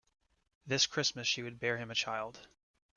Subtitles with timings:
[0.65, 2.47] This Christmas she would bear him a child.